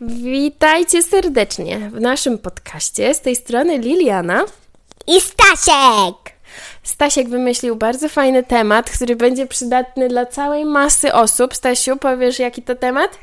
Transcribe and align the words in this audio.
Witajcie 0.00 1.02
serdecznie 1.02 1.78
w 1.78 2.00
naszym 2.00 2.38
podcaście. 2.38 3.14
Z 3.14 3.20
tej 3.20 3.36
strony 3.36 3.78
Liliana. 3.78 4.44
I 5.06 5.20
Stasiek! 5.20 6.16
Stasiek 6.82 7.28
wymyślił 7.28 7.76
bardzo 7.76 8.08
fajny 8.08 8.42
temat, 8.42 8.90
który 8.90 9.16
będzie 9.16 9.46
przydatny 9.46 10.08
dla 10.08 10.26
całej 10.26 10.64
masy 10.64 11.12
osób. 11.12 11.54
Stasiu, 11.54 11.96
powiesz 11.96 12.38
jaki 12.38 12.62
to 12.62 12.74
temat? 12.74 13.18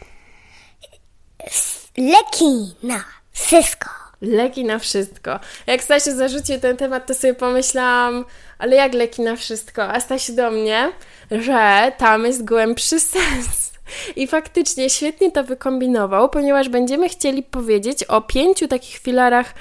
Leki 1.98 2.76
na 2.84 3.04
wszystko. 3.32 3.90
Leki 4.22 4.66
na 4.66 4.80
wszystko. 4.80 5.40
Jak 5.68 5.84
Stasiu 5.84 6.16
zarzucił 6.16 6.60
ten 6.60 6.78
temat, 6.78 7.06
to 7.08 7.14
sobie 7.14 7.34
pomyślałam, 7.34 8.26
ale 8.60 8.76
jak 8.76 8.94
leki 8.94 9.22
na 9.22 9.36
wszystko? 9.36 9.84
A 9.84 10.00
Stasiu 10.00 10.36
do 10.36 10.52
mnie, 10.52 10.92
że 11.32 11.92
tam 11.98 12.26
jest 12.26 12.46
głębszy 12.46 13.00
sens. 13.00 13.73
I 14.16 14.28
faktycznie 14.28 14.90
świetnie 14.90 15.32
to 15.32 15.44
wykombinował, 15.44 16.30
ponieważ 16.30 16.70
będziemy 16.70 17.10
chcieli 17.10 17.44
powiedzieć 17.44 18.04
o 18.04 18.22
pięciu 18.22 18.68
takich 18.68 18.98
filarach, 18.98 19.54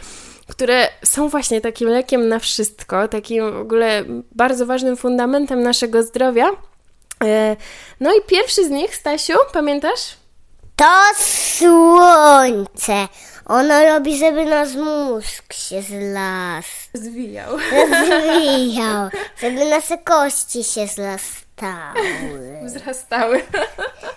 które 0.49 0.89
są 1.05 1.29
właśnie 1.29 1.61
takim 1.61 1.89
lekiem 1.89 2.29
na 2.29 2.39
wszystko, 2.39 3.09
takim 3.09 3.53
w 3.53 3.57
ogóle 3.57 4.05
bardzo 4.33 4.67
ważnym 4.67 4.97
fundamentem 4.97 5.63
naszego 5.63 6.03
zdrowia. 6.03 6.51
E, 7.25 7.57
no 8.01 8.15
i 8.15 8.21
pierwszy 8.27 8.67
z 8.67 8.71
nich, 8.71 8.97
Stasiu, 8.97 9.35
pamiętasz? 9.53 10.17
To 10.77 10.87
słońce. 11.17 13.09
Ono 13.47 13.85
robi, 13.85 14.19
żeby 14.19 14.45
nasz 14.45 14.75
mózg 14.75 15.53
się 15.53 15.83
zlas. 15.83 16.65
Zwijał. 16.95 17.59
Zwijał. 17.59 19.09
żeby 19.41 19.65
nasze 19.71 19.99
kości 19.99 20.65
się 20.65 20.87
zlastały. 20.87 21.52
Wzrastały. 22.65 23.43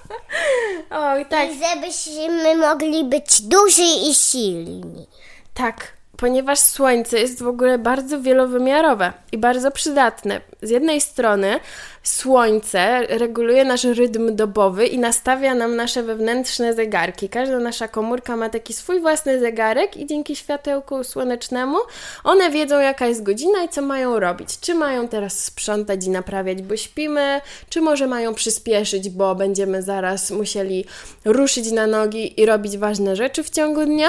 Oj, 0.90 1.26
tak. 1.26 1.50
I 1.50 1.60
żebyśmy 1.60 2.56
mogli 2.58 3.04
być 3.04 3.42
duzi 3.42 4.10
i 4.10 4.16
silni. 4.16 5.08
Tak, 5.54 5.94
ponieważ 6.18 6.60
Słońce 6.60 7.20
jest 7.20 7.44
w 7.44 7.48
ogóle 7.48 7.78
bardzo 7.78 8.22
wielowymiarowe 8.22 9.14
i 9.32 9.38
bardzo 9.38 9.72
przydatne. 9.72 10.42
Z 10.62 10.70
jednej 10.70 11.02
strony 11.02 11.60
Słońce 12.04 13.02
reguluje 13.10 13.66
nasz 13.66 13.84
rytm 13.84 14.36
dobowy 14.36 14.88
i 14.88 15.00
nastawia 15.00 15.56
nam 15.56 15.76
nasze 15.76 16.04
wewnętrzne 16.04 16.74
zegarki. 16.74 17.30
Każda 17.30 17.60
nasza 17.60 17.88
komórka 17.88 18.38
ma 18.38 18.50
taki 18.50 18.74
swój 18.74 19.00
własny 19.00 19.40
zegarek 19.40 19.98
i 19.98 20.06
dzięki 20.06 20.36
światełku 20.36 21.04
słonecznemu 21.04 21.78
one 22.24 22.52
wiedzą, 22.52 22.80
jaka 22.80 23.08
jest 23.08 23.24
godzina 23.24 23.64
i 23.64 23.70
co 23.70 23.82
mają 23.82 24.20
robić. 24.20 24.60
Czy 24.60 24.74
mają 24.74 25.08
teraz 25.08 25.44
sprzątać 25.44 26.06
i 26.06 26.10
naprawiać, 26.10 26.62
bo 26.62 26.78
śpimy, 26.78 27.42
czy 27.70 27.82
może 27.82 28.08
mają 28.08 28.34
przyspieszyć, 28.34 29.10
bo 29.10 29.36
będziemy 29.36 29.82
zaraz 29.82 30.32
musieli 30.32 30.86
ruszyć 31.26 31.72
na 31.72 31.88
nogi 31.88 32.42
i 32.42 32.46
robić 32.46 32.78
ważne 32.78 33.16
rzeczy 33.16 33.44
w 33.44 33.50
ciągu 33.50 33.86
dnia. 33.86 34.08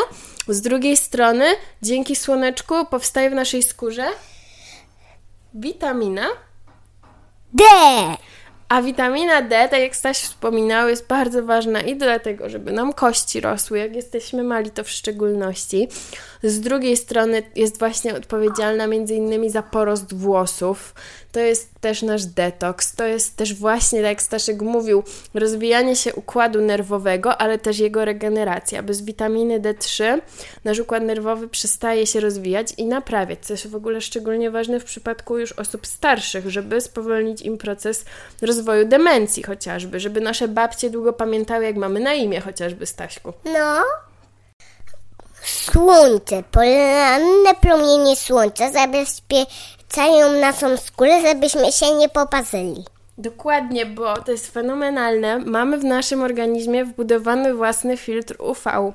Z 0.48 0.60
drugiej 0.60 0.96
strony, 0.96 1.44
dzięki 1.82 2.16
słoneczku 2.16 2.74
powstaje 2.86 3.30
w 3.30 3.34
naszej 3.34 3.62
skórze 3.62 4.06
witamina 5.54 6.26
D. 7.52 7.64
A 8.68 8.82
witamina 8.82 9.42
D, 9.42 9.68
tak 9.68 9.80
jak 9.80 9.96
Staś 9.96 10.18
wspominał, 10.18 10.88
jest 10.88 11.06
bardzo 11.06 11.42
ważna 11.42 11.80
i 11.80 11.96
dlatego, 11.96 12.48
żeby 12.48 12.72
nam 12.72 12.92
kości 12.92 13.40
rosły, 13.40 13.78
jak 13.78 13.96
jesteśmy 13.96 14.42
mali, 14.42 14.70
to 14.70 14.84
w 14.84 14.90
szczególności. 14.90 15.88
Z 16.42 16.60
drugiej 16.60 16.96
strony 16.96 17.42
jest 17.56 17.78
właśnie 17.78 18.14
odpowiedzialna 18.14 18.86
między 18.86 19.14
innymi 19.14 19.50
za 19.50 19.62
porost 19.62 20.14
włosów. 20.14 20.94
To 21.32 21.40
jest 21.40 21.75
też 21.86 22.02
nasz 22.02 22.24
detoks. 22.24 22.94
To 22.94 23.06
jest 23.06 23.36
też 23.36 23.54
właśnie, 23.54 23.98
tak 23.98 24.08
jak 24.08 24.22
Staszek 24.22 24.62
mówił, 24.62 25.02
rozwijanie 25.34 25.96
się 25.96 26.14
układu 26.14 26.60
nerwowego, 26.60 27.36
ale 27.40 27.58
też 27.58 27.78
jego 27.78 28.04
regeneracja. 28.04 28.82
Bez 28.82 29.02
witaminy 29.02 29.60
D3 29.60 30.20
nasz 30.64 30.78
układ 30.78 31.02
nerwowy 31.02 31.48
przestaje 31.48 32.06
się 32.06 32.20
rozwijać 32.20 32.72
i 32.76 32.86
naprawiać, 32.86 33.38
co 33.46 33.52
jest 33.52 33.66
w 33.66 33.74
ogóle 33.74 34.00
szczególnie 34.00 34.50
ważne 34.50 34.80
w 34.80 34.84
przypadku 34.84 35.38
już 35.38 35.52
osób 35.52 35.86
starszych, 35.86 36.50
żeby 36.50 36.80
spowolnić 36.80 37.42
im 37.42 37.58
proces 37.58 38.04
rozwoju 38.42 38.88
demencji 38.88 39.42
chociażby, 39.42 40.00
żeby 40.00 40.20
nasze 40.20 40.48
babcie 40.48 40.90
długo 40.90 41.12
pamiętały, 41.12 41.64
jak 41.64 41.76
mamy 41.76 42.00
na 42.00 42.14
imię 42.14 42.40
chociażby, 42.40 42.86
Staśku. 42.86 43.32
No. 43.44 43.82
Słońce, 45.44 46.42
poranne 46.50 47.54
promienie 47.60 48.16
słońca 48.16 48.70
zabezpieczają 49.94 50.40
naszą 50.40 50.76
skórę, 50.76 51.20
żebyśmy 51.22 51.72
się 51.72 51.94
nie 51.94 52.08
poparzyli. 52.08 52.84
Dokładnie, 53.18 53.86
bo 53.86 54.16
to 54.16 54.32
jest 54.32 54.52
fenomenalne. 54.52 55.38
Mamy 55.38 55.78
w 55.78 55.84
naszym 55.84 56.22
organizmie 56.22 56.84
wbudowany 56.84 57.54
własny 57.54 57.96
filtr 57.96 58.36
UV. 58.42 58.92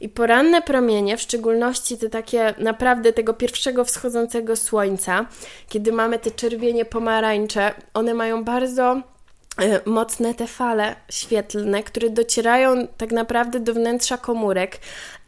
I 0.00 0.08
poranne 0.08 0.62
promienie, 0.62 1.16
w 1.16 1.20
szczególności 1.20 1.98
te 1.98 2.10
takie 2.10 2.54
naprawdę 2.58 3.12
tego 3.12 3.34
pierwszego 3.34 3.84
wschodzącego 3.84 4.56
słońca, 4.56 5.26
kiedy 5.68 5.92
mamy 5.92 6.18
te 6.18 6.30
czerwienie 6.30 6.84
pomarańcze, 6.84 7.74
one 7.94 8.14
mają 8.14 8.44
bardzo 8.44 9.02
e, 9.58 9.80
mocne 9.86 10.34
te 10.34 10.46
fale 10.46 10.96
świetlne, 11.10 11.82
które 11.82 12.10
docierają 12.10 12.86
tak 12.96 13.12
naprawdę 13.12 13.60
do 13.60 13.74
wnętrza 13.74 14.18
komórek 14.18 14.78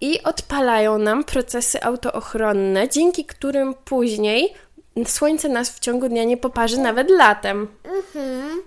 i 0.00 0.22
odpalają 0.22 0.98
nam 0.98 1.24
procesy 1.24 1.82
autoochronne, 1.82 2.88
dzięki 2.88 3.24
którym 3.24 3.74
później 3.74 4.54
słońce 5.06 5.48
nas 5.48 5.70
w 5.70 5.78
ciągu 5.78 6.08
dnia 6.08 6.24
nie 6.24 6.36
poparzy 6.36 6.78
nawet 6.78 7.10
latem. 7.10 7.68
Mhm. 7.84 8.62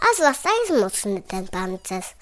A 0.00 0.16
zwłaszcza 0.16 0.48
jest 0.60 0.80
mocny 0.82 1.22
ten 1.22 1.48
pancerz. 1.48 2.14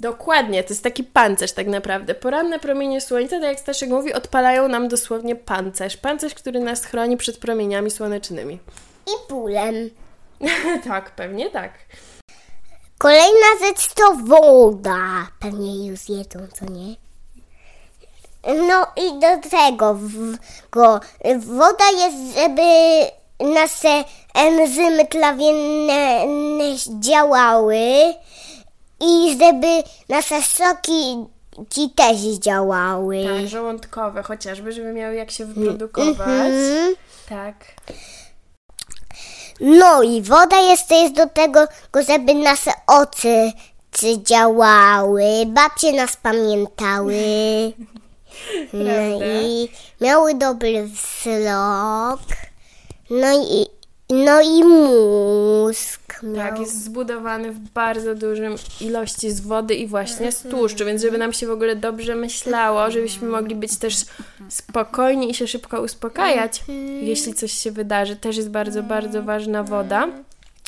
Dokładnie, 0.00 0.64
to 0.64 0.68
jest 0.68 0.82
taki 0.82 1.04
pancerz 1.04 1.52
tak 1.52 1.66
naprawdę. 1.66 2.14
Poranne 2.14 2.58
promienie 2.58 3.00
słońca, 3.00 3.40
tak 3.40 3.48
jak 3.48 3.60
Staszek 3.60 3.90
mówi, 3.90 4.12
odpalają 4.12 4.68
nam 4.68 4.88
dosłownie 4.88 5.36
pancerz. 5.36 5.96
Pancerz, 5.96 6.34
który 6.34 6.60
nas 6.60 6.84
chroni 6.84 7.16
przed 7.16 7.38
promieniami 7.38 7.90
słonecznymi. 7.90 8.58
I 9.06 9.30
bólem. 9.30 9.74
tak, 10.88 11.10
pewnie 11.10 11.50
tak. 11.50 11.72
Kolejna 12.98 13.46
rzecz 13.60 13.94
to 13.94 14.16
woda. 14.24 15.28
Pewnie 15.40 15.86
już 15.86 16.08
jedzą, 16.08 16.38
co 16.52 16.64
nie? 16.64 17.03
No 18.46 18.86
i 18.96 19.20
do 19.20 19.48
tego 19.50 19.94
w, 19.94 20.36
go, 20.70 21.00
woda 21.38 21.84
jest, 21.96 22.38
żeby 22.38 22.62
nasze 23.54 24.04
enzymy 24.34 25.06
trawienne 25.06 26.26
działały 27.00 27.78
i 29.00 29.36
żeby 29.38 29.82
nasze 30.08 30.42
soki 30.42 31.26
ci 31.70 31.90
też 31.90 32.16
działały. 32.38 33.24
Tak, 33.24 33.48
żołądkowe 33.48 34.22
chociażby, 34.22 34.72
żeby 34.72 34.92
miały 34.92 35.14
jak 35.14 35.30
się 35.30 35.44
wyprodukować. 35.44 36.28
Mhm. 36.28 36.94
Tak. 37.28 37.54
No 39.60 40.02
i 40.02 40.22
woda 40.22 40.60
jest 40.60 40.88
też 40.88 41.10
do 41.10 41.28
tego, 41.28 41.66
żeby 42.08 42.34
nasze 42.34 42.72
oczy 42.86 43.52
czy 43.90 44.22
działały, 44.22 45.24
babcie 45.46 45.92
nas 45.92 46.16
pamiętały. 46.16 47.14
No 48.72 49.24
i 49.42 49.68
miały 50.00 50.34
dobry 50.34 50.86
wzrok. 50.86 52.20
No 53.10 53.44
i, 53.44 53.66
no 54.10 54.40
i 54.40 54.64
mózg. 54.64 56.00
Tak, 56.06 56.52
miał. 56.52 56.60
jest 56.60 56.84
zbudowany 56.84 57.52
w 57.52 57.58
bardzo 57.58 58.14
dużym 58.14 58.54
ilości 58.80 59.30
z 59.30 59.40
wody 59.40 59.74
i 59.74 59.86
właśnie 59.86 60.32
z 60.32 60.42
tłuszczu, 60.42 60.84
więc 60.84 61.02
żeby 61.02 61.18
nam 61.18 61.32
się 61.32 61.46
w 61.46 61.50
ogóle 61.50 61.76
dobrze 61.76 62.14
myślało, 62.14 62.90
żebyśmy 62.90 63.28
mogli 63.28 63.54
być 63.54 63.76
też 63.76 63.96
spokojni 64.48 65.30
i 65.30 65.34
się 65.34 65.46
szybko 65.46 65.82
uspokajać, 65.82 66.64
jeśli 67.00 67.34
coś 67.34 67.52
się 67.52 67.70
wydarzy, 67.70 68.16
też 68.16 68.36
jest 68.36 68.50
bardzo, 68.50 68.82
bardzo 68.82 69.22
ważna 69.22 69.62
woda. 69.62 70.08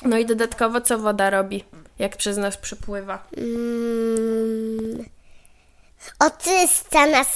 No 0.04 0.18
i 0.18 0.26
dodatkowo 0.26 0.80
co 0.80 0.98
woda 0.98 1.30
robi, 1.30 1.64
jak 1.98 2.16
przez 2.16 2.36
nas 2.36 2.56
przepływa? 2.56 3.28
Mm, 3.36 5.04
oczyszcza 6.18 7.06
nas 7.06 7.28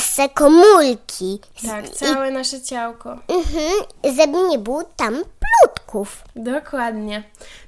z 0.00 0.32
komórki. 0.34 1.40
Tak, 1.66 1.88
całe 1.88 2.30
nasze 2.30 2.60
ciałko. 2.60 3.18
Mhm, 3.28 3.72
żeby 4.16 4.48
nie 4.48 4.58
było 4.58 4.84
tam 4.96 5.14
plutków. 5.14 6.22
Dokładnie. 6.36 7.22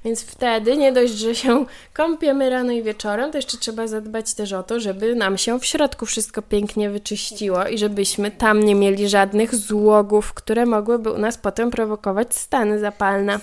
Więc 0.05 0.21
wtedy 0.21 0.77
nie 0.77 0.91
dość, 0.91 1.13
że 1.13 1.35
się 1.35 1.65
kąpiemy 1.93 2.49
rano 2.49 2.71
i 2.71 2.83
wieczorem, 2.83 3.31
to 3.31 3.37
jeszcze 3.37 3.57
trzeba 3.57 3.87
zadbać 3.87 4.33
też 4.33 4.53
o 4.53 4.63
to, 4.63 4.79
żeby 4.79 5.15
nam 5.15 5.37
się 5.37 5.59
w 5.59 5.65
środku 5.65 6.05
wszystko 6.05 6.41
pięknie 6.41 6.89
wyczyściło 6.89 7.67
i 7.67 7.77
żebyśmy 7.77 8.31
tam 8.31 8.63
nie 8.63 8.75
mieli 8.75 9.09
żadnych 9.09 9.55
złogów, 9.55 10.33
które 10.33 10.65
mogłyby 10.65 11.11
u 11.11 11.17
nas 11.17 11.37
potem 11.37 11.71
prowokować 11.71 12.35
stany 12.35 12.79
zapalne. 12.79 13.39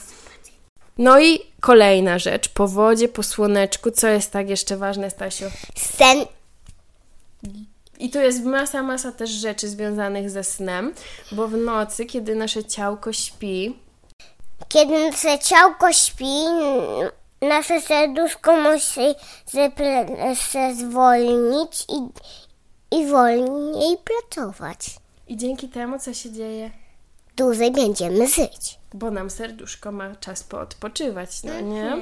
No 0.99 1.21
i 1.21 1.41
kolejna 1.61 2.19
rzecz, 2.19 2.49
po 2.49 2.69
wodzie, 2.69 3.09
po 3.09 3.23
słoneczku, 3.23 3.91
co 3.91 4.09
jest 4.09 4.31
tak 4.31 4.49
jeszcze 4.49 4.77
ważne, 4.77 5.11
Stasiu? 5.11 5.45
Sen 5.77 6.27
I 7.99 8.11
tu 8.11 8.19
jest 8.19 8.45
masa, 8.45 8.83
masa 8.83 9.13
też 9.13 9.31
rzeczy 9.31 9.69
związanych 9.69 10.31
ze 10.31 10.45
snem, 10.45 10.95
bo 11.33 11.49
w 11.49 11.57
nocy, 11.57 12.07
kiedy 12.07 12.35
nasze 12.35 12.65
ciałko 12.65 13.13
śpi, 13.13 13.79
Kiedy 14.69 15.11
nasze 15.11 15.39
ciałko 15.39 15.93
śpi, 15.93 16.35
nasze 17.43 17.81
serduszko 17.81 18.57
musi 18.57 19.15
se 20.37 20.75
zwolnić 20.75 21.85
i, 21.89 22.09
i 22.97 23.07
wolniej 23.07 23.97
pracować. 24.05 24.79
I 25.29 25.37
dzięki 25.37 25.69
temu, 25.69 25.99
co 25.99 26.15
się 26.15 26.33
dzieje? 26.33 26.71
Dłużej 27.37 27.73
będziemy 27.73 28.29
żyć. 28.29 28.79
Bo 28.95 29.11
nam 29.11 29.31
serduszko 29.31 29.93
ma 29.93 30.17
czas 30.17 30.43
poodpoczywać, 30.45 31.43
no 31.43 31.61
nie? 31.61 31.97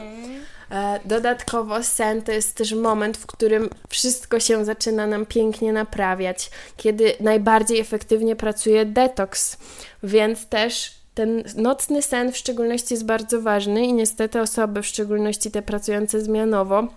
E, 0.70 1.00
Dodatkowo 1.04 1.82
sen 1.82 2.22
to 2.22 2.32
jest 2.32 2.54
też 2.54 2.72
moment, 2.72 3.16
w 3.16 3.26
którym 3.26 3.70
wszystko 3.88 4.40
się 4.40 4.64
zaczyna 4.64 5.06
nam 5.06 5.26
pięknie 5.26 5.72
naprawiać, 5.72 6.50
kiedy 6.76 7.12
najbardziej 7.20 7.80
efektywnie 7.80 8.36
pracuje 8.36 8.84
detoks, 8.86 9.56
więc 10.02 10.46
też 10.46 10.94
ten 11.14 11.44
nocny 11.56 12.02
sen 12.02 12.32
w 12.32 12.36
szczególności 12.36 12.94
jest 12.94 13.06
bardzo 13.06 13.42
ważny 13.42 13.86
i 13.86 13.92
niestety 13.92 14.40
osoby, 14.40 14.82
w 14.82 14.86
szczególności 14.86 15.50
te 15.50 15.62
pracujące 15.62 16.20
zmianowo, 16.20 16.88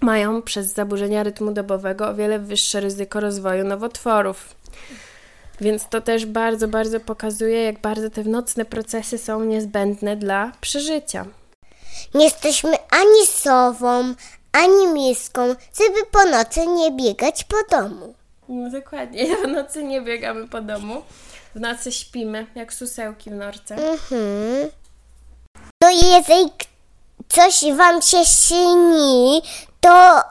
mają 0.00 0.42
przez 0.42 0.74
zaburzenia 0.74 1.22
rytmu 1.22 1.52
dobowego 1.52 2.08
o 2.08 2.14
wiele 2.14 2.38
wyższe 2.38 2.80
ryzyko 2.80 3.20
rozwoju 3.20 3.64
nowotworów. 3.64 4.54
Więc 5.60 5.88
to 5.88 6.00
też 6.00 6.26
bardzo, 6.26 6.68
bardzo 6.68 7.00
pokazuje, 7.00 7.64
jak 7.64 7.80
bardzo 7.80 8.10
te 8.10 8.24
nocne 8.24 8.64
procesy 8.64 9.18
są 9.18 9.44
niezbędne 9.44 10.16
dla 10.16 10.52
przeżycia. 10.60 11.26
Nie 12.14 12.24
jesteśmy 12.24 12.70
ani 12.90 13.26
sową, 13.26 14.14
ani 14.52 14.86
miską, 14.86 15.46
żeby 15.48 16.06
po 16.10 16.24
nocy 16.24 16.66
nie 16.66 16.90
biegać 16.90 17.44
po 17.44 17.76
domu. 17.76 18.14
No 18.48 18.70
dokładnie, 18.70 19.36
w 19.36 19.48
nocy 19.48 19.84
nie 19.84 20.00
biegamy 20.00 20.48
po 20.48 20.60
domu. 20.60 21.02
W 21.54 21.60
nocy 21.60 21.92
śpimy, 21.92 22.46
jak 22.54 22.72
susełki 22.72 23.30
w 23.30 23.34
norce. 23.34 23.74
Mhm. 23.74 24.70
No 25.82 25.90
jeżeli 25.90 26.50
coś 27.28 27.64
wam 27.76 28.02
się 28.02 28.24
śni, 28.24 29.42
to 29.80 30.22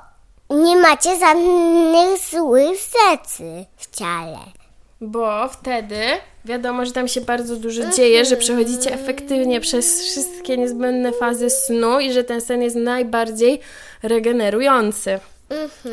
nie 0.49 0.75
macie 0.75 1.19
żadnych 1.19 2.19
złych 2.31 2.79
rzeczy 2.79 3.65
w 3.77 3.95
ciele. 3.97 4.56
Bo 5.01 5.49
wtedy 5.49 6.01
wiadomo, 6.45 6.85
że 6.85 6.91
tam 6.91 7.07
się 7.07 7.21
bardzo 7.21 7.55
dużo 7.55 7.89
dzieje, 7.89 8.25
że 8.25 8.37
przechodzicie 8.37 8.93
efektywnie 8.93 9.59
przez 9.59 10.01
wszystkie 10.01 10.57
niezbędne 10.57 11.11
fazy 11.11 11.49
snu 11.49 11.99
i 11.99 12.13
że 12.13 12.23
ten 12.23 12.41
sen 12.41 12.61
jest 12.61 12.75
najbardziej 12.75 13.59
regenerujący. 14.03 15.19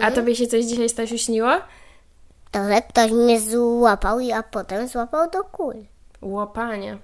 A 0.02 0.10
tobie 0.10 0.36
się 0.36 0.46
coś 0.46 0.64
dzisiaj, 0.64 0.88
Stasiu, 0.88 1.18
śniło? 1.18 1.50
To, 2.50 2.68
że 2.68 2.82
ktoś 2.82 3.12
mnie 3.12 3.40
złapał, 3.40 4.18
a 4.34 4.42
potem 4.42 4.88
złapał 4.88 5.30
do 5.30 5.44
kuli. 5.44 5.86
Łopanie. 6.22 6.98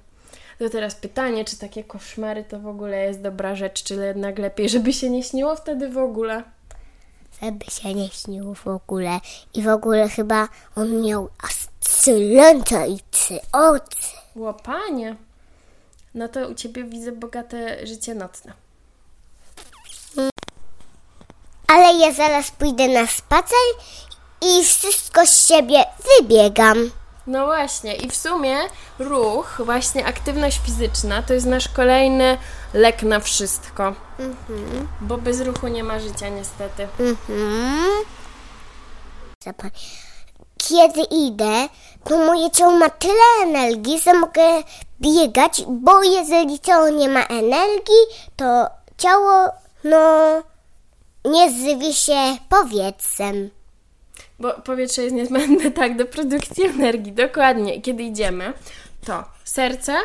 To 0.58 0.70
teraz 0.70 0.94
pytanie, 0.94 1.44
czy 1.44 1.58
takie 1.58 1.84
koszmary 1.84 2.44
to 2.44 2.58
w 2.58 2.66
ogóle 2.66 3.06
jest 3.06 3.20
dobra 3.20 3.56
rzecz, 3.56 3.82
czy 3.82 3.94
jednak 3.94 4.38
lepiej, 4.38 4.68
żeby 4.68 4.92
się 4.92 5.10
nie 5.10 5.22
śniło 5.22 5.56
wtedy 5.56 5.88
w 5.88 5.98
ogóle? 5.98 6.42
Żeby 7.42 7.64
się 7.64 7.94
nie 7.94 8.08
śnił 8.08 8.54
w 8.54 8.66
ogóle. 8.66 9.20
I 9.54 9.62
w 9.62 9.68
ogóle 9.68 10.08
chyba 10.08 10.48
on 10.76 11.02
miał 11.02 11.28
i 12.08 13.00
trzy 13.10 13.40
oczy. 13.52 14.08
Łopanie. 14.36 15.16
No 16.14 16.28
to 16.28 16.48
u 16.48 16.54
ciebie 16.54 16.84
widzę 16.84 17.12
bogate 17.12 17.86
życie 17.86 18.14
nocne. 18.14 18.52
Ale 21.68 21.98
ja 21.98 22.12
zaraz 22.12 22.50
pójdę 22.50 22.88
na 22.88 23.06
spacer 23.06 23.58
i 24.42 24.64
wszystko 24.64 25.26
z 25.26 25.48
siebie 25.48 25.84
wybiegam. 26.18 26.90
No 27.26 27.46
właśnie, 27.46 27.94
i 27.94 28.10
w 28.10 28.16
sumie 28.16 28.56
ruch, 28.98 29.60
właśnie 29.64 30.06
aktywność 30.06 30.60
fizyczna, 30.66 31.22
to 31.22 31.34
jest 31.34 31.46
nasz 31.46 31.68
kolejny 31.68 32.38
lek 32.74 33.02
na 33.02 33.20
wszystko. 33.20 33.94
Bo 35.00 35.18
bez 35.18 35.40
ruchu 35.40 35.68
nie 35.68 35.84
ma 35.84 36.00
życia, 36.00 36.28
niestety. 36.28 36.88
Mhm. 36.98 37.86
Zapal- 39.44 39.70
Kiedy 40.70 41.02
idę, 41.10 41.68
to 42.04 42.18
moje 42.18 42.50
ciało 42.50 42.72
ma 42.72 42.90
tyle 42.90 43.22
energii, 43.42 44.00
że 44.00 44.14
mogę 44.14 44.62
biegać, 45.00 45.62
bo 45.68 46.02
jeżeli 46.02 46.60
ciało 46.60 46.88
nie 46.88 47.08
ma 47.08 47.22
energii, 47.24 48.04
to 48.36 48.66
ciało, 48.98 49.48
no, 49.84 50.42
nie 51.24 51.50
żywi 51.50 51.94
się 51.94 52.36
powietrzem. 52.48 53.50
Bo 54.38 54.52
powietrze 54.52 55.02
jest 55.02 55.14
niezbędne 55.14 55.70
tak 55.80 55.96
do 55.96 56.06
produkcji 56.06 56.64
energii, 56.64 57.12
dokładnie. 57.12 57.74
I 57.74 57.82
kiedy 57.82 58.02
idziemy, 58.02 58.52
to 59.06 59.24
serce, 59.44 59.96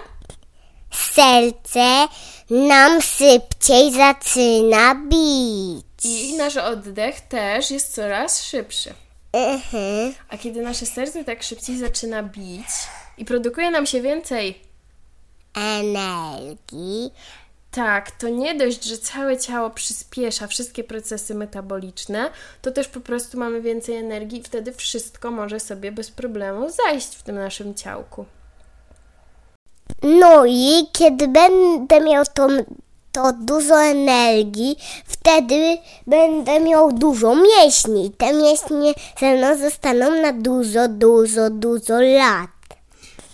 Serce 0.91 2.07
nam 2.49 3.01
szybciej 3.01 3.91
zaczyna 3.93 4.95
bić. 4.95 6.05
i 6.05 6.37
nasz 6.37 6.57
oddech 6.57 7.21
też 7.21 7.71
jest 7.71 7.95
coraz 7.95 8.43
szybszy. 8.43 8.93
Mhm. 9.35 10.13
A 10.29 10.37
kiedy 10.37 10.61
nasze 10.61 10.85
serce 10.85 11.23
tak 11.23 11.43
szybciej 11.43 11.77
zaczyna 11.77 12.23
bić 12.23 12.67
i 13.17 13.25
produkuje 13.25 13.71
nam 13.71 13.85
się 13.85 14.01
więcej 14.01 14.59
Energii. 15.55 17.11
Tak, 17.71 18.11
to 18.11 18.29
nie 18.29 18.55
dość, 18.55 18.83
że 18.83 18.97
całe 18.97 19.37
ciało 19.37 19.69
przyspiesza 19.69 20.47
wszystkie 20.47 20.83
procesy 20.83 21.35
metaboliczne, 21.35 22.29
to 22.61 22.71
też 22.71 22.87
po 22.87 22.99
prostu 22.99 23.37
mamy 23.37 23.61
więcej 23.61 23.95
energii 23.95 24.39
i 24.39 24.43
wtedy 24.43 24.73
wszystko 24.73 25.31
może 25.31 25.59
sobie 25.59 25.91
bez 25.91 26.11
problemu 26.11 26.69
zajść 26.69 27.15
w 27.15 27.23
tym 27.23 27.35
naszym 27.35 27.75
ciałku. 27.75 28.25
No 30.03 30.45
i 30.45 30.87
kiedy 30.91 31.27
będę 31.27 32.01
miał 32.01 32.23
tą, 32.33 32.47
to 33.15 33.33
dużo 33.33 33.81
energii, 33.81 34.77
wtedy 35.05 35.77
będę 36.07 36.59
miał 36.59 36.91
dużo 36.91 37.35
mięśni. 37.35 38.11
Te 38.17 38.33
mięśnie 38.33 38.93
ze 39.19 39.35
mną 39.35 39.57
zostaną 39.57 40.21
na 40.21 40.33
dużo, 40.33 40.87
dużo, 40.87 41.49
dużo 41.49 42.01
lat. 42.01 42.49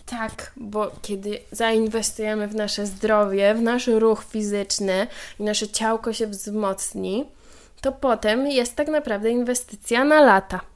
Tak, 0.06 0.51
bo 0.57 0.92
kiedy 1.01 1.39
zainwestujemy 1.51 2.48
w 2.48 2.56
nasze 2.56 2.86
zdrowie, 2.86 3.56
w 3.56 3.62
nasz 3.62 3.88
ruch 3.88 4.24
fizyczny 4.30 5.07
i 5.39 5.44
nasze 5.44 5.68
ciałko 5.68 6.13
się 6.13 6.28
wzmocni, 6.28 7.25
to 7.81 7.92
potem 7.92 8.48
jest 8.48 8.75
tak 8.75 8.88
naprawdę 8.88 9.30
inwestycja 9.30 10.04
na 10.04 10.22
lata. 10.22 10.70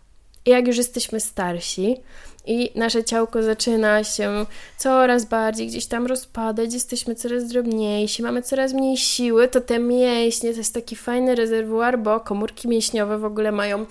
I 0.46 0.50
jak 0.50 0.68
już 0.68 0.78
jesteśmy 0.78 1.20
starsi 1.20 1.98
i 2.46 2.72
nasze 2.76 3.04
ciałko 3.04 3.44
zaczyna 3.44 4.04
się 4.04 4.46
coraz 4.78 5.26
bardziej 5.26 5.68
gdzieś 5.68 5.86
tam 5.86 6.06
rozpadać, 6.08 6.74
jesteśmy 6.74 7.16
coraz 7.16 7.48
drobniejsi, 7.48 8.24
mamy 8.24 8.42
coraz 8.42 8.74
mniej 8.74 8.98
siły, 8.98 9.48
to 9.48 9.62
te 9.62 9.80
mięśnie 9.80 10.52
to 10.52 10.58
jest 10.58 10.74
taki 10.74 10.96
fajny 10.96 11.36
rezerwuar, 11.36 12.00
bo 12.00 12.20
komórki 12.20 12.68
mięśniowe 12.68 13.18
w 13.18 13.26
ogóle 13.26 13.52
mają 13.52 13.86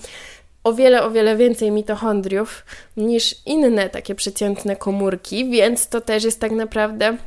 o 0.63 0.73
wiele, 0.73 1.03
o 1.03 1.11
wiele 1.11 1.37
więcej 1.37 1.71
mitochondriów 1.71 2.65
niż 2.97 3.35
inne 3.45 3.89
takie 3.89 4.15
przeciętne 4.15 4.75
komórki, 4.75 5.49
więc 5.49 5.87
to 5.87 6.01
też 6.01 6.23
jest 6.23 6.39
tak 6.39 6.51
naprawdę 6.51 7.17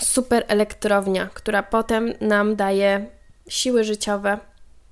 super 0.00 0.44
elektrownia, 0.48 1.28
która 1.34 1.62
potem 1.62 2.12
nam 2.20 2.56
daje 2.56 3.06
siły 3.48 3.84
życiowe 3.84 4.38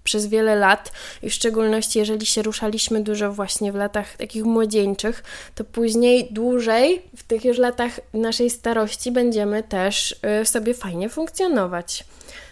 przez 0.06 0.26
wiele 0.26 0.56
lat 0.56 0.92
i 1.22 1.30
w 1.30 1.34
szczególności 1.34 1.98
jeżeli 1.98 2.26
się 2.26 2.42
ruszaliśmy 2.42 3.00
dużo 3.02 3.32
właśnie 3.32 3.72
w 3.72 3.74
latach 3.74 4.16
takich 4.16 4.44
młodzieńczych, 4.44 5.24
to 5.54 5.64
później 5.64 6.28
dłużej 6.30 7.02
w 7.16 7.22
tych 7.22 7.44
już 7.44 7.58
latach 7.58 8.00
naszej 8.12 8.50
starości 8.50 9.12
będziemy 9.12 9.62
też 9.62 10.16
y, 10.42 10.46
sobie 10.46 10.74
fajnie 10.74 11.08
funkcjonować. 11.08 12.04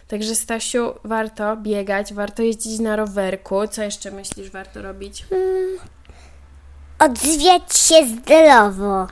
Także 0.08 0.34
Stasiu, 0.34 0.94
warto 1.04 1.56
biegać, 1.56 2.14
warto 2.14 2.42
jeździć 2.42 2.80
na 2.80 2.96
rowerku. 2.96 3.68
Co 3.68 3.82
jeszcze 3.82 4.10
myślisz 4.10 4.50
warto 4.50 4.82
robić? 4.82 5.24
Odżywiać 6.98 7.76
się 7.76 8.06
zdrowo. 8.06 9.06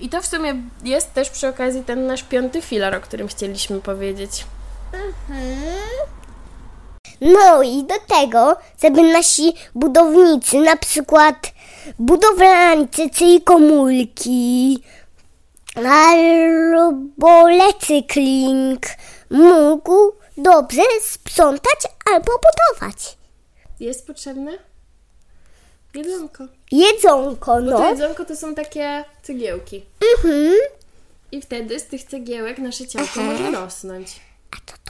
I 0.00 0.08
to 0.08 0.22
w 0.22 0.26
sumie 0.26 0.54
jest 0.84 1.12
też 1.12 1.30
przy 1.30 1.48
okazji 1.48 1.84
ten 1.84 2.06
nasz 2.06 2.22
piąty 2.22 2.62
filar, 2.62 2.94
o 2.94 3.00
którym 3.00 3.28
chcieliśmy 3.28 3.80
powiedzieć. 3.80 4.44
No 7.20 7.62
i 7.62 7.84
do 7.84 7.94
tego, 8.16 8.56
żeby 8.82 9.02
nasi 9.02 9.54
budownicy, 9.74 10.60
na 10.60 10.76
przykład 10.76 11.52
budowlańcy, 11.98 13.10
czyli 13.10 13.42
komórki, 13.42 14.78
albo 15.74 17.48
recykling, 17.48 18.86
mógł 19.30 20.12
dobrze 20.36 20.82
sprzątać 21.02 21.78
albo 22.12 22.32
budować. 22.32 23.18
Jest 23.80 24.06
potrzebne? 24.06 24.52
Jedzonko. 25.94 26.44
Jedzonko, 26.72 27.62
Bo 27.62 27.70
to 27.70 27.78
no. 27.78 27.90
jedzonko 27.90 28.24
to 28.24 28.36
są 28.36 28.54
takie 28.54 29.04
cegiełki. 29.22 29.84
Mhm. 30.16 30.54
I 31.32 31.42
wtedy 31.42 31.80
z 31.80 31.84
tych 31.84 32.04
cegiełek 32.04 32.58
nasze 32.58 32.86
ciałko 32.86 33.20
może 33.20 33.50
rosnąć. 33.50 34.20
A 34.50 34.56
to? 34.84 34.87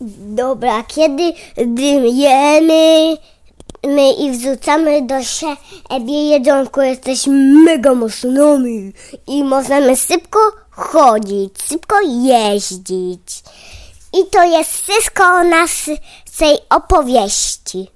Dobra, 0.00 0.82
kiedy 0.82 1.32
jemy 2.12 3.16
my 3.84 4.12
i 4.12 4.30
wrzucamy 4.30 5.02
do 5.02 5.22
siebie 5.22 6.28
jedzonko, 6.28 6.82
jesteśmy 6.82 7.34
mega 7.64 7.94
mocnymi 7.94 8.92
i 9.26 9.44
możemy 9.44 9.96
szybko 9.96 10.38
chodzić, 10.70 11.54
szybko 11.68 11.96
jeździć. 12.00 13.42
I 14.12 14.26
to 14.30 14.44
jest 14.44 14.82
wszystko 14.82 15.24
o 15.24 15.42
naszej 15.42 16.58
opowieści. 16.70 17.90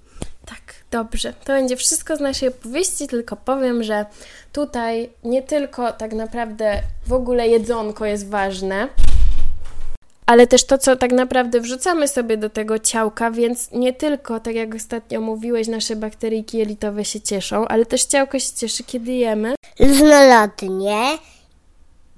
Tak, 0.46 0.75
dobrze. 0.90 1.32
To 1.32 1.52
będzie 1.52 1.76
wszystko 1.76 2.16
z 2.16 2.20
naszej 2.20 2.49
opowieści, 2.49 3.06
tylko 3.06 3.37
powiem, 3.37 3.82
że 3.82 4.06
tutaj 4.52 5.11
nie 5.25 5.42
tylko 5.42 5.92
tak 5.92 6.12
naprawdę 6.12 6.80
w 7.06 7.12
ogóle 7.12 7.49
jedzonko 7.49 8.04
jest 8.04 8.28
ważne, 8.28 8.88
ale 10.26 10.47
też 10.47 10.64
to, 10.64 10.78
co 10.78 10.97
tak 10.97 11.12
naprawdę 11.12 11.61
wrzucamy 11.61 12.09
sobie 12.09 12.37
do 12.37 12.50
tego 12.50 12.78
ciałka, 12.78 13.31
więc 13.31 13.71
nie 13.71 13.93
tylko, 13.93 14.40
tak 14.40 14.54
jak 14.54 14.75
ostatnio 14.75 15.21
mówiłeś, 15.21 15.69
nasze 15.69 15.97
bakteryjki 15.97 16.59
jelitowe 16.59 17.04
się 17.04 17.21
cieszą, 17.21 17.69
ale 17.69 17.87
też 17.87 18.04
ciałko 18.04 18.38
się 18.38 18.52
cieszy, 18.57 18.85
kiedy 18.85 19.12
jemy. 19.12 19.54
Różnorodnie. 19.81 21.19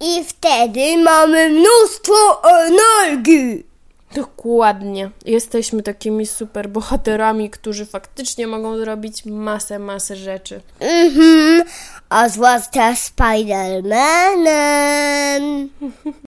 I 0.00 0.24
wtedy 0.24 0.98
mamy 0.98 1.50
mnóstwo 1.50 2.42
energii. 2.44 3.66
Dokładnie. 4.14 5.10
Jesteśmy 5.24 5.82
takimi 5.82 6.26
super 6.26 6.68
bohaterami, 6.68 7.50
którzy 7.50 7.86
faktycznie 7.86 8.46
mogą 8.46 8.78
zrobić 8.78 9.24
masę, 9.24 9.78
masę 9.78 10.16
rzeczy. 10.16 10.60
Mhm, 10.80 11.62
a 12.08 12.28
zwłaszcza 12.28 12.96
Spidermanem. 12.96 15.68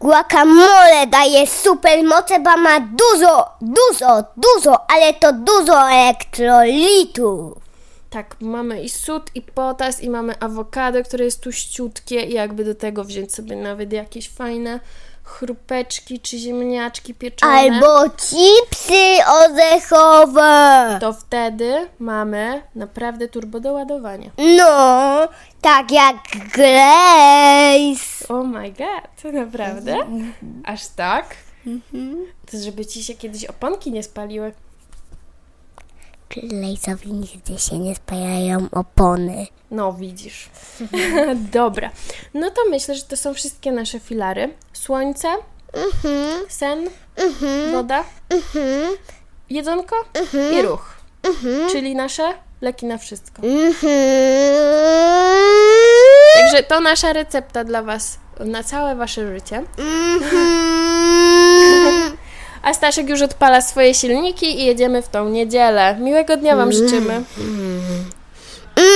Guacamole 0.00 1.06
daje 1.06 1.46
super 1.46 2.04
moce, 2.04 2.40
bo 2.40 2.56
ma 2.56 2.80
dużo, 2.80 3.48
dużo, 3.60 4.24
dużo, 4.36 4.90
ale 4.90 5.14
to 5.14 5.32
dużo 5.32 5.90
elektrolitów. 5.90 7.58
Tak, 8.10 8.36
mamy 8.40 8.82
i 8.82 8.88
sód, 8.88 9.30
i 9.34 9.42
potas, 9.42 10.00
i 10.02 10.10
mamy 10.10 10.34
awokado, 10.40 11.02
które 11.04 11.24
jest 11.24 11.40
tuściutkie 11.40 12.20
i 12.20 12.32
jakby 12.32 12.64
do 12.64 12.74
tego 12.74 13.04
wziąć 13.04 13.34
sobie 13.34 13.56
nawet 13.56 13.92
jakieś 13.92 14.28
fajne 14.28 14.80
chrupeczki 15.24 16.20
czy 16.20 16.38
ziemniaczki 16.38 17.14
pieczone. 17.14 17.52
Albo 17.52 18.10
chipsy 18.10 19.16
orzechowe. 19.42 20.98
To 21.00 21.12
wtedy 21.12 21.88
mamy 21.98 22.62
naprawdę 22.74 23.28
turbo 23.28 23.60
doładowanie. 23.60 24.30
No, 24.56 25.28
tak 25.60 25.90
jak 25.90 26.16
Grace. 26.54 28.13
Oh 28.28 28.44
my 28.48 28.72
god, 28.72 29.32
naprawdę? 29.34 29.96
Aż 30.64 30.86
tak? 30.88 31.36
To 32.50 32.58
żeby 32.58 32.86
ci 32.86 33.04
się 33.04 33.14
kiedyś 33.14 33.44
oponki 33.44 33.92
nie 33.92 34.02
spaliły. 34.02 34.52
Grace'owi 36.30 37.06
nigdy 37.12 37.58
się 37.58 37.78
nie 37.78 37.94
spajają 37.94 38.66
opony. 38.72 39.46
No, 39.70 39.92
widzisz. 39.92 40.50
Dobra. 41.52 41.90
No 42.34 42.50
to 42.50 42.60
myślę, 42.70 42.94
że 42.94 43.02
to 43.02 43.16
są 43.16 43.34
wszystkie 43.34 43.72
nasze 43.72 44.00
filary. 44.00 44.54
Słońce, 44.72 45.28
Mhm, 45.74 46.44
sen, 46.48 46.90
mhm, 47.16 47.72
woda, 47.72 48.04
mhm, 48.30 48.96
jedzonko 49.50 49.96
i 50.52 50.62
ruch. 50.62 50.96
Czyli 51.72 51.94
nasze 51.96 52.34
leki 52.60 52.86
na 52.86 52.98
wszystko. 52.98 53.42
mhm. 53.42 53.94
Także 56.44 56.62
to 56.62 56.80
nasza 56.80 57.12
recepta 57.12 57.64
dla 57.64 57.82
Was 57.82 58.18
na 58.40 58.62
całe 58.62 58.96
Wasze 58.96 59.34
życie. 59.34 59.62
Mhm. 59.78 61.04
A 62.62 62.74
Staszek 62.74 63.08
już 63.08 63.22
odpala 63.22 63.60
swoje 63.60 63.94
silniki 63.94 64.60
i 64.60 64.64
jedziemy 64.64 65.02
w 65.02 65.08
tą 65.08 65.28
niedzielę. 65.28 65.96
Miłego 66.00 66.36
dnia 66.36 66.56
Wam 66.56 66.72
życzymy. 66.72 67.22